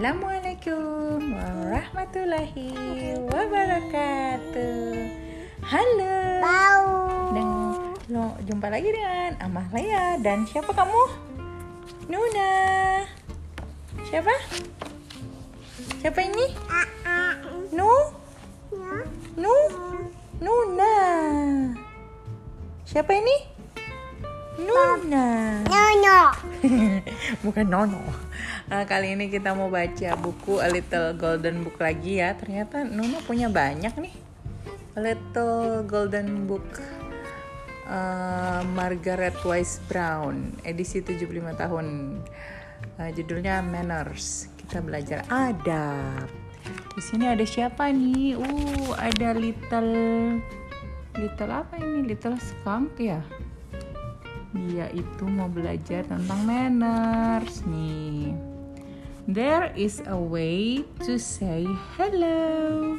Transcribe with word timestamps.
Assalamualaikum 0.00 1.36
warahmatullahi 1.36 2.72
wabarakatuh. 3.20 4.96
Halo. 5.60 6.16
Dan 7.36 7.48
lo 8.08 8.32
jumpa 8.48 8.72
lagi 8.72 8.96
dengan 8.96 9.36
Amah 9.44 9.68
Lea 9.76 10.16
dan 10.24 10.48
siapa 10.48 10.72
kamu? 10.72 11.04
Nuna. 12.08 12.52
Siapa? 14.08 14.32
Siapa 16.00 16.20
ini? 16.24 16.48
Nu? 17.76 17.92
Nu? 19.36 19.56
Nuna. 20.40 20.96
Siapa 22.88 23.12
ini? 23.20 23.36
Nuna. 24.64 25.28
Nono. 26.60 27.00
Bukan 27.44 27.66
Nono. 27.66 28.02
Nah, 28.68 28.84
kali 28.84 29.16
ini 29.16 29.32
kita 29.32 29.56
mau 29.56 29.72
baca 29.72 30.14
buku 30.20 30.60
A 30.60 30.68
Little 30.68 31.16
Golden 31.16 31.64
Book 31.64 31.80
lagi 31.80 32.20
ya. 32.20 32.36
Ternyata 32.36 32.84
Nuna 32.84 33.24
punya 33.24 33.48
banyak 33.48 33.94
nih. 33.96 34.14
A 34.96 35.00
Little 35.00 35.86
Golden 35.88 36.44
Book 36.44 36.66
uh, 37.88 38.62
Margaret 38.76 39.36
Wise 39.42 39.80
Brown 39.88 40.54
edisi 40.62 41.00
75 41.00 41.56
tahun. 41.56 41.86
Uh, 43.00 43.10
judulnya 43.16 43.64
Manners. 43.64 44.52
Kita 44.60 44.84
belajar 44.84 45.24
adab. 45.32 46.28
Di 46.94 47.02
sini 47.02 47.24
ada 47.26 47.42
siapa 47.42 47.88
nih? 47.88 48.36
Uh, 48.36 48.92
ada 48.94 49.32
Little 49.34 49.92
Little 51.16 51.50
apa 51.50 51.74
ini? 51.80 52.06
Little 52.06 52.38
Skunk 52.38 53.00
ya? 53.00 53.18
Dia 54.50 54.90
itu 54.90 55.24
mau 55.30 55.46
belajar 55.46 56.02
tentang 56.06 56.42
manners 56.42 57.62
nih. 57.70 58.34
There 59.30 59.70
is 59.78 60.02
a 60.10 60.18
way 60.18 60.82
to 61.06 61.14
say 61.22 61.62
hello. 61.94 62.98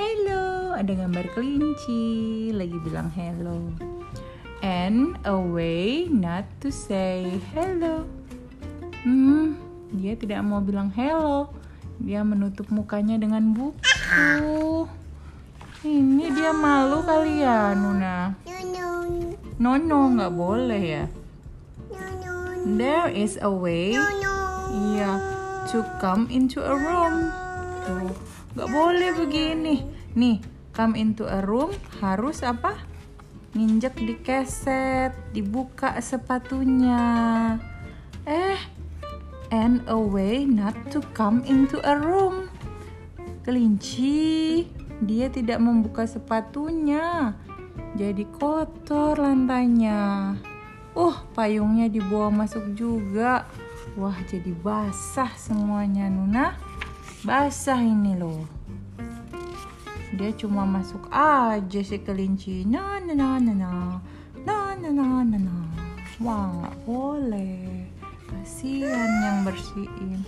Hello, 0.00 0.72
ada 0.72 0.88
gambar 0.96 1.28
kelinci 1.36 2.48
lagi 2.56 2.72
bilang 2.80 3.12
hello. 3.12 3.60
And 4.64 5.20
a 5.28 5.36
way 5.36 6.08
not 6.08 6.48
to 6.64 6.72
say 6.72 7.28
hello. 7.52 8.08
Hmm, 9.04 9.60
dia 9.92 10.16
tidak 10.16 10.40
mau 10.48 10.64
bilang 10.64 10.88
hello. 10.96 11.52
Dia 12.00 12.24
menutup 12.24 12.72
mukanya 12.72 13.20
dengan 13.20 13.52
buku. 13.52 14.88
Ini 15.84 16.24
dia 16.32 16.56
malu 16.56 17.04
kali 17.04 17.44
ya, 17.44 17.76
Nuna. 17.76 18.32
Nono. 19.60 20.08
Nono 20.08 20.16
nggak 20.16 20.32
boleh 20.32 20.82
ya. 20.88 21.04
There 22.64 23.12
is 23.12 23.36
a 23.44 23.52
way, 23.52 23.92
iya, 24.72 25.20
to 25.68 25.84
come 26.00 26.32
into 26.32 26.64
a 26.64 26.72
room. 26.72 27.28
Tuh, 27.84 28.08
nggak 28.56 28.70
boleh 28.72 29.10
begini. 29.20 29.84
Nih, 30.16 30.40
come 30.72 30.96
into 30.96 31.28
a 31.28 31.44
room 31.44 31.76
harus 32.00 32.40
apa? 32.40 32.80
Nginjek 33.52 34.00
di 34.00 34.16
keset, 34.24 35.12
dibuka 35.36 35.92
sepatunya. 36.00 37.60
Eh, 38.24 38.60
and 39.52 39.84
a 39.92 39.98
way 40.00 40.48
not 40.48 40.72
to 40.88 41.04
come 41.12 41.44
into 41.44 41.84
a 41.84 42.00
room. 42.00 42.48
Kelinci, 43.44 44.64
dia 45.04 45.28
tidak 45.28 45.60
membuka 45.60 46.08
sepatunya. 46.08 47.36
Jadi 47.94 48.24
kotor 48.30 49.18
lantainya. 49.18 50.34
Uh, 50.94 51.16
payungnya 51.34 51.86
dibawa 51.86 52.30
masuk 52.30 52.74
juga. 52.74 53.46
Wah, 53.98 54.16
jadi 54.26 54.54
basah 54.62 55.30
semuanya, 55.34 56.06
Nuna. 56.06 56.54
Basah 57.26 57.78
ini 57.82 58.14
loh. 58.14 58.46
Dia 60.10 60.34
cuma 60.34 60.66
masuk 60.66 61.06
aja 61.14 61.80
si 61.82 61.98
kelinci. 62.02 62.66
Na 62.66 62.98
na 62.98 63.14
na 63.14 63.38
na 63.38 63.52
na. 63.54 63.72
Na 64.42 64.74
na 64.74 64.90
na 64.90 65.22
na 65.22 65.38
na. 65.38 65.56
Wah, 66.18 66.50
nggak 66.50 66.76
boleh. 66.84 67.86
Kasihan 68.26 69.10
yang 69.22 69.38
bersihin. 69.46 70.22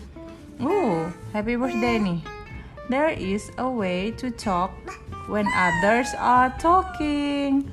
Oh, 0.63 1.11
happy 1.35 1.59
birthday 1.59 1.99
nih. 1.99 2.21
There 2.93 3.09
is 3.09 3.49
a 3.57 3.65
way 3.65 4.13
to 4.21 4.29
talk 4.29 4.69
when 5.25 5.49
others 5.57 6.13
are 6.21 6.53
talking. 6.61 7.73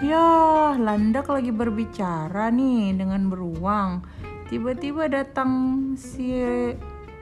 Ya, 0.00 0.72
landak 0.72 1.28
lagi 1.28 1.52
berbicara 1.52 2.48
nih 2.48 2.96
dengan 2.96 3.28
beruang. 3.28 4.08
Tiba-tiba 4.48 5.12
datang 5.12 5.84
si 6.00 6.32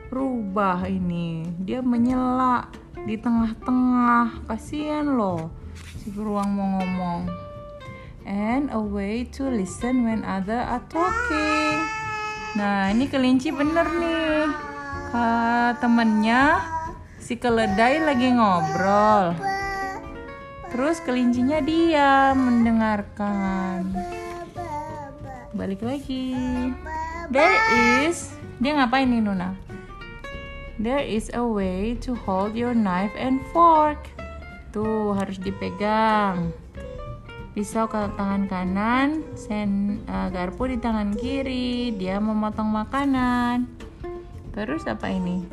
rubah 0.07 0.87
ini. 0.87 1.51
Dia 1.67 1.83
menyela 1.83 2.71
di 2.95 3.19
tengah-tengah. 3.19 4.47
Kasihan 4.47 5.19
loh. 5.19 5.51
Si 5.99 6.15
beruang 6.15 6.55
mau 6.55 6.78
ngomong. 6.78 7.27
And 8.23 8.71
a 8.71 8.78
way 8.78 9.27
to 9.34 9.51
listen 9.51 10.07
when 10.07 10.23
other 10.23 10.63
are 10.63 10.87
talking. 10.87 11.83
Nah, 12.55 12.95
ini 12.95 13.11
kelinci 13.11 13.51
bener 13.51 13.91
nih. 13.99 14.66
Temennya 15.77 16.62
si 17.21 17.37
keledai 17.37 18.00
lagi 18.00 18.32
ngobrol. 18.32 19.37
Terus 20.72 20.99
kelincinya 21.04 21.60
diam 21.60 22.37
mendengarkan. 22.37 23.93
Balik 25.53 25.84
lagi. 25.84 26.32
There 27.28 27.56
is 28.04 28.32
dia 28.56 28.72
ngapain 28.72 29.12
nih 29.12 29.21
Nuna? 29.21 29.53
There 30.81 31.00
is 31.00 31.28
a 31.33 31.44
way 31.44 31.97
to 32.04 32.16
hold 32.25 32.56
your 32.56 32.72
knife 32.72 33.12
and 33.16 33.41
fork. 33.53 34.00
Tuh 34.72 35.12
harus 35.16 35.37
dipegang. 35.41 36.53
Pisau 37.56 37.88
ke 37.88 37.97
tangan 38.21 38.44
kanan, 38.48 39.25
sen 39.33 40.00
uh, 40.04 40.28
garpu 40.28 40.69
di 40.69 40.77
tangan 40.77 41.16
kiri. 41.16 41.97
Dia 41.97 42.21
memotong 42.21 42.69
makanan. 42.69 43.76
Terus 44.56 44.89
apa 44.89 45.12
ini? 45.12 45.44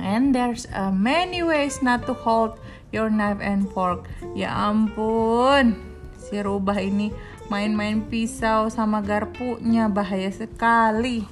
And 0.00 0.32
there's 0.32 0.64
a 0.72 0.88
many 0.90 1.44
ways 1.44 1.84
not 1.84 2.08
to 2.08 2.16
hold 2.16 2.56
your 2.90 3.12
knife 3.12 3.38
and 3.44 3.68
fork. 3.70 4.08
Ya 4.32 4.50
ampun, 4.50 5.76
si 6.16 6.40
rubah 6.40 6.80
ini 6.80 7.12
main-main 7.52 8.00
pisau 8.08 8.72
sama 8.72 9.04
garpunya 9.04 9.92
bahaya 9.92 10.32
sekali. 10.32 11.28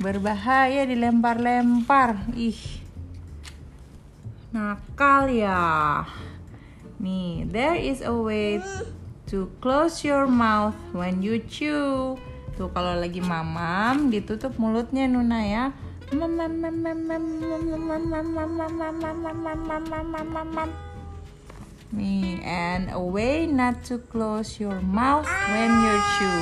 Berbahaya 0.00 0.88
dilempar-lempar. 0.88 2.32
Ih. 2.34 2.80
Nakal 4.50 5.28
ya. 5.28 6.02
Nih, 6.98 7.46
there 7.46 7.78
is 7.78 8.00
a 8.02 8.10
way 8.10 8.58
to 9.28 9.52
close 9.60 10.02
your 10.02 10.26
mouth 10.26 10.74
when 10.96 11.20
you 11.20 11.38
chew. 11.46 12.16
Tuh 12.58 12.70
kalau 12.74 12.98
lagi 12.98 13.22
mamam 13.22 14.10
ditutup 14.10 14.58
mulutnya 14.58 15.06
Nuna 15.06 15.40
ya. 15.46 15.64
Nih, 21.88 22.40
and 22.44 22.88
a 22.92 23.00
way 23.00 23.44
not 23.44 23.84
to 23.84 24.00
close 24.08 24.56
your 24.56 24.80
mouth 24.80 25.28
when 25.52 25.68
you 25.68 25.94
chew. 26.16 26.40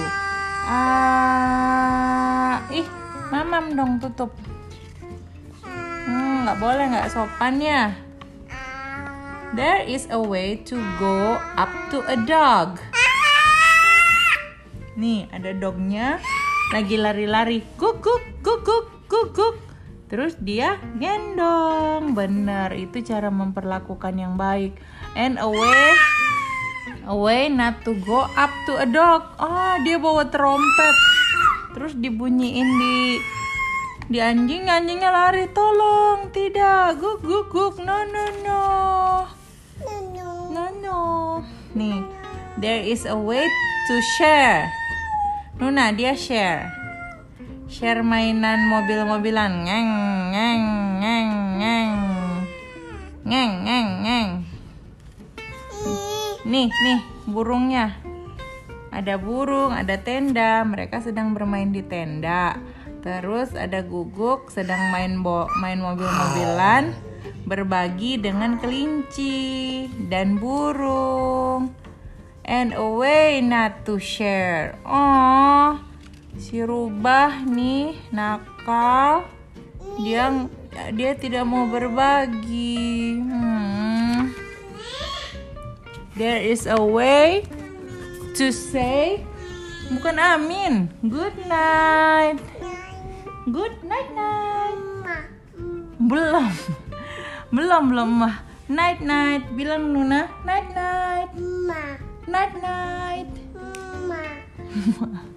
Ah, 0.70 2.62
ih, 2.70 2.86
mamam 3.34 3.74
dong 3.74 3.98
tutup. 3.98 4.30
Hmm, 5.62 6.46
nggak 6.46 6.58
boleh 6.62 6.86
nggak 6.86 7.10
sopan 7.10 7.58
ya. 7.58 7.90
There 9.58 9.82
is 9.82 10.06
a 10.14 10.18
way 10.22 10.62
to 10.70 10.78
go 11.02 11.42
up 11.58 11.70
to 11.90 12.06
a 12.06 12.14
dog. 12.22 12.78
Nih, 14.94 15.26
ada 15.34 15.50
dognya 15.54 16.22
lagi 16.70 16.98
lari-lari. 16.98 17.62
Guguk, 17.78 18.42
guguk, 18.42 18.95
guguk. 19.06 19.66
Terus 20.06 20.38
dia 20.38 20.78
gendong. 21.02 22.14
Bener, 22.14 22.70
itu 22.78 23.02
cara 23.02 23.26
memperlakukan 23.26 24.14
yang 24.14 24.38
baik. 24.38 24.78
And 25.18 25.34
a 25.42 25.50
way, 25.50 25.86
a 27.10 27.16
way 27.16 27.50
not 27.50 27.82
to 27.82 27.98
go 28.06 28.22
up 28.38 28.52
to 28.70 28.78
a 28.78 28.86
dog. 28.86 29.26
Ah, 29.42 29.82
dia 29.82 29.98
bawa 29.98 30.30
trompet. 30.30 30.96
Terus 31.74 31.98
dibunyiin 31.98 32.68
di 32.78 32.96
di 34.06 34.22
anjing, 34.22 34.70
anjingnya 34.70 35.10
lari. 35.10 35.50
Tolong, 35.50 36.30
tidak. 36.30 37.02
Guk, 37.02 37.26
guk, 37.26 37.46
guk. 37.50 37.74
No, 37.82 38.06
no, 38.06 38.24
no. 38.46 38.62
Nono. 39.82 40.30
No, 40.54 40.64
no. 40.78 41.00
Nih, 41.74 42.06
there 42.62 42.78
is 42.78 43.02
a 43.10 43.18
way 43.18 43.42
to 43.90 43.94
share. 44.16 44.70
Nuna, 45.58 45.90
dia 45.90 46.14
share. 46.14 46.85
Share 47.66 48.06
mainan 48.06 48.70
mobil-mobilan. 48.70 49.66
Ngeng, 49.66 49.90
ngeng, 50.30 50.64
ngeng, 51.02 51.30
ngeng. 51.58 51.92
Ngeng, 53.26 53.52
ngeng, 53.66 53.88
ngeng. 54.06 54.30
Nih, 56.46 56.70
nih, 56.70 57.00
burungnya. 57.26 57.98
Ada 58.94 59.18
burung, 59.18 59.74
ada 59.74 59.98
tenda. 59.98 60.62
Mereka 60.62 61.02
sedang 61.02 61.34
bermain 61.34 61.74
di 61.74 61.82
tenda. 61.82 62.54
Terus 63.02 63.50
ada 63.58 63.82
guguk 63.82 64.50
sedang 64.54 64.90
main 64.94 65.22
bo 65.22 65.46
main 65.62 65.78
mobil-mobilan 65.78 66.90
berbagi 67.46 68.18
dengan 68.18 68.62
kelinci 68.62 69.86
dan 70.06 70.38
burung. 70.38 71.74
And 72.46 72.70
a 72.78 72.86
way 72.86 73.42
not 73.42 73.82
to 73.90 73.98
share. 73.98 74.78
Oh, 74.86 75.82
si 76.36 76.60
rubah 76.60 77.44
nih 77.48 77.96
nakal. 78.12 79.24
Dia 79.96 80.28
dia 80.92 81.12
tidak 81.16 81.44
mau 81.48 81.64
berbagi. 81.68 83.20
Hmm. 83.20 84.32
There 86.16 86.40
is 86.40 86.64
a 86.68 86.80
way 86.80 87.44
to 88.36 88.52
say 88.52 89.24
bukan 89.92 90.16
amin. 90.20 90.92
Good 91.04 91.36
night. 91.48 92.40
Good 93.48 93.76
night 93.84 94.10
night. 94.12 94.80
Belum. 95.96 96.52
Belum 97.56 97.82
belum 97.94 98.10
mah. 98.26 98.36
Night 98.66 99.00
night. 99.00 99.46
Bilang 99.54 99.94
Nuna. 99.94 100.26
Night 100.42 100.68
night. 100.74 101.30
Night 102.26 102.54
night. 102.58 103.30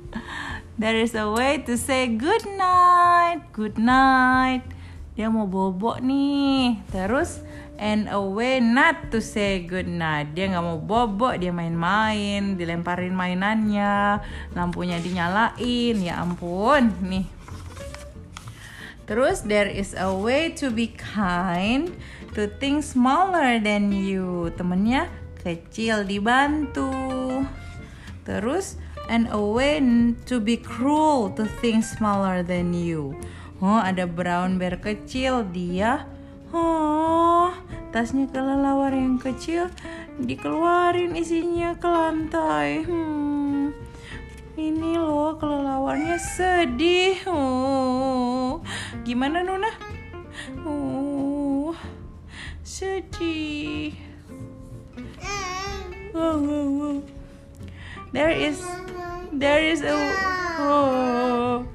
There 0.80 0.96
is 0.96 1.12
a 1.12 1.28
way 1.28 1.60
to 1.68 1.76
say 1.76 2.08
good 2.08 2.48
night. 2.56 3.52
Good 3.52 3.76
night. 3.76 4.64
Dia 5.12 5.28
mau 5.28 5.44
bobok 5.44 6.00
nih. 6.00 6.80
Terus 6.88 7.44
and 7.76 8.08
a 8.08 8.24
way 8.24 8.64
not 8.64 9.12
to 9.12 9.20
say 9.20 9.60
good 9.68 9.92
night. 9.92 10.32
Dia 10.32 10.48
nggak 10.48 10.64
mau 10.64 10.80
bobok, 10.80 11.36
dia 11.36 11.52
main-main, 11.52 12.56
dilemparin 12.56 13.12
mainannya, 13.12 14.24
lampunya 14.56 15.04
dinyalain. 15.04 16.00
Ya 16.00 16.24
ampun, 16.24 16.96
nih. 17.04 17.28
Terus 19.04 19.44
there 19.44 19.68
is 19.68 19.92
a 20.00 20.08
way 20.08 20.48
to 20.56 20.72
be 20.72 20.96
kind 20.96 21.92
to 22.40 22.48
things 22.56 22.96
smaller 22.96 23.60
than 23.60 23.92
you. 23.92 24.48
Temennya 24.56 25.12
kecil 25.44 26.08
dibantu. 26.08 26.88
Terus 28.24 28.80
and 29.10 29.26
a 29.34 29.42
way 29.42 29.82
to 30.30 30.38
be 30.38 30.56
cruel 30.56 31.34
to 31.34 31.50
things 31.60 31.90
smaller 31.98 32.46
than 32.46 32.78
you. 32.78 33.18
Oh, 33.60 33.82
ada 33.82 34.06
brown 34.06 34.62
bear 34.62 34.78
kecil 34.78 35.50
dia. 35.50 36.06
Oh, 36.54 37.52
tasnya 37.90 38.30
kelelawar 38.30 38.94
yang 38.94 39.18
kecil 39.18 39.68
dikeluarin 40.22 41.18
isinya 41.18 41.74
ke 41.76 41.90
lantai. 41.90 42.86
Hmm. 42.86 43.74
Ini 44.60 45.00
loh 45.00 45.36
kelelawarnya 45.40 46.20
sedih. 46.20 47.24
Oh. 47.28 48.60
Gimana 49.08 49.42
Nuna? 49.42 49.72
Oh. 50.64 51.72
Sedih. 52.64 53.96
Oh, 56.16 56.40
oh, 56.40 56.70
oh. 56.96 57.19
There 58.10 58.34
is 58.34 58.58
there 59.30 59.62
is 59.62 59.86
a 59.86 59.94
oh, 60.58 61.70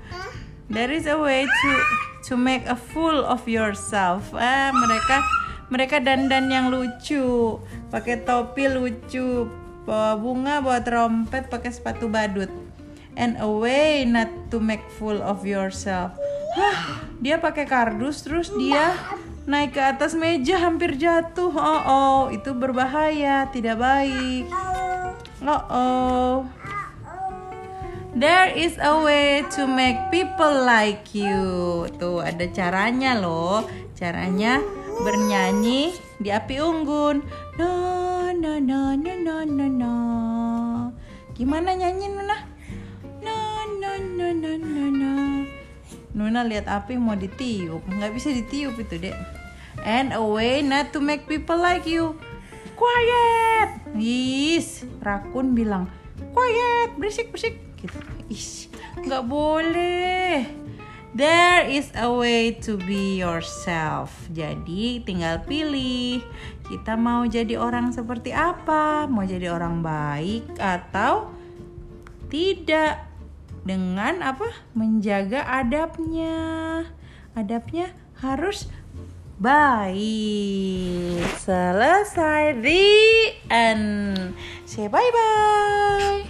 there 0.67 0.91
is 0.91 1.07
a 1.07 1.15
way 1.15 1.47
to 1.47 1.71
to 2.27 2.35
make 2.35 2.67
a 2.67 2.75
fool 2.75 3.23
of 3.23 3.47
yourself. 3.47 4.35
Ah, 4.35 4.75
mereka 4.75 5.23
mereka 5.71 6.03
dandan 6.03 6.51
yang 6.51 6.75
lucu, 6.75 7.63
pakai 7.95 8.27
topi 8.27 8.67
lucu, 8.67 9.47
bawa 9.87 10.19
bunga, 10.19 10.59
bawa 10.59 10.83
trompet, 10.83 11.47
pakai 11.47 11.71
sepatu 11.71 12.11
badut. 12.11 12.51
And 13.15 13.39
a 13.39 13.47
way 13.47 14.03
not 14.03 14.51
to 14.51 14.59
make 14.59 14.83
fool 14.99 15.23
of 15.23 15.47
yourself. 15.47 16.19
Dia 17.23 17.39
pakai 17.39 17.63
kardus 17.63 18.27
terus 18.27 18.51
dia 18.51 18.99
naik 19.47 19.79
ke 19.79 19.83
atas 19.83 20.19
meja 20.19 20.59
hampir 20.59 20.99
jatuh. 20.99 21.55
Oh, 21.55 21.83
oh, 21.87 22.21
itu 22.35 22.51
berbahaya, 22.51 23.47
tidak 23.55 23.79
baik. 23.79 24.51
Oh, 25.45 25.61
oh. 25.69 26.35
There 28.17 28.49
is 28.49 28.81
a 28.81 28.97
way 29.05 29.45
to 29.61 29.69
make 29.69 30.01
people 30.09 30.65
like 30.65 31.13
you. 31.13 31.85
Tuh, 32.01 32.25
ada 32.25 32.49
caranya 32.49 33.21
loh. 33.21 33.69
Caranya 33.93 34.65
bernyanyi 35.05 35.93
di 36.17 36.33
api 36.33 36.57
unggun. 36.65 37.21
No, 37.61 37.71
no, 38.33 38.57
no, 38.57 38.97
no, 38.97 39.13
no, 39.21 39.37
no, 39.45 39.67
no. 39.69 39.97
Gimana 41.37 41.77
nyanyi 41.77 42.09
Nuna? 42.09 42.39
No, 43.21 43.37
no, 43.77 43.91
no, 44.01 44.27
no, 44.33 44.51
no, 44.57 44.85
no. 44.89 45.13
Nuna 46.17 46.41
lihat 46.49 46.73
api 46.73 46.97
mau 46.97 47.21
ditiup. 47.21 47.85
Nggak 47.85 48.17
bisa 48.17 48.33
ditiup 48.33 48.81
itu, 48.81 48.97
Dek. 48.97 49.17
And 49.85 50.17
a 50.17 50.25
way 50.25 50.65
not 50.65 50.97
to 50.97 51.05
make 51.05 51.29
people 51.29 51.61
like 51.61 51.85
you. 51.85 52.17
Quiet. 52.81 53.84
Is, 53.99 54.83
Rakun 55.03 55.55
bilang, 55.55 55.87
quiet, 56.35 56.99
berisik, 56.99 57.31
berisik. 57.31 57.59
Gitu. 57.79 57.99
Is, 58.27 58.67
nggak 59.05 59.25
boleh. 59.29 60.65
There 61.15 61.63
is 61.71 61.95
a 61.95 62.11
way 62.11 62.59
to 62.67 62.75
be 62.75 63.23
yourself. 63.23 64.11
Jadi 64.35 64.99
tinggal 65.07 65.47
pilih. 65.47 66.27
Kita 66.67 66.99
mau 66.99 67.23
jadi 67.23 67.55
orang 67.55 67.95
seperti 67.95 68.35
apa? 68.35 69.07
Mau 69.07 69.23
jadi 69.23 69.55
orang 69.55 69.79
baik 69.79 70.59
atau 70.59 71.31
tidak? 72.27 73.07
Dengan 73.63 74.27
apa? 74.27 74.51
Menjaga 74.75 75.47
adabnya. 75.47 76.83
Adabnya 77.39 77.95
harus 78.19 78.67
baik. 79.39 81.23
Selesai 81.41 82.59
the 82.59 83.24
end. 83.51 84.35
Say 84.65 84.89
bye 84.89 85.11
bye. 85.13 86.25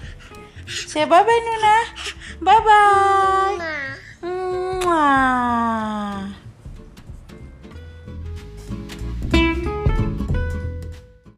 Say 0.66 1.04
bye 1.04 1.22
bye 1.22 1.40
Nuna. 1.46 1.76
Bye 2.40 2.60
bye. 2.66 3.58
Mwah. 4.22 6.13